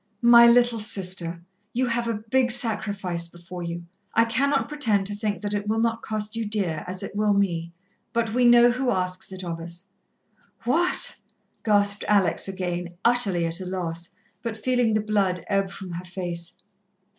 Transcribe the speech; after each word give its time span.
"My 0.23 0.47
little 0.47 0.79
Sister, 0.79 1.43
you 1.73 1.85
have 1.85 2.07
a 2.07 2.23
big 2.31 2.49
sacrifice 2.49 3.27
before 3.27 3.61
you. 3.61 3.85
I 4.15 4.25
cannot 4.25 4.67
pretend 4.67 5.05
to 5.05 5.15
think 5.15 5.43
that 5.43 5.53
it 5.53 5.67
will 5.67 5.77
not 5.77 6.01
cost 6.01 6.35
you 6.35 6.43
dear, 6.43 6.83
as 6.87 7.03
it 7.03 7.15
will 7.15 7.35
me. 7.35 7.71
But 8.11 8.33
we 8.33 8.45
know 8.45 8.71
Who 8.71 8.89
asks 8.89 9.31
it 9.31 9.43
of 9.43 9.59
us." 9.59 9.85
"What?" 10.63 11.17
gasped 11.63 12.03
Alex 12.07 12.47
again, 12.47 12.95
utterly 13.05 13.45
at 13.45 13.59
a 13.59 13.65
loss, 13.67 14.09
but 14.41 14.57
feeling 14.57 14.95
the 14.95 15.01
blood 15.01 15.45
ebb 15.47 15.69
from 15.69 15.91
her 15.91 16.05
face. 16.05 16.55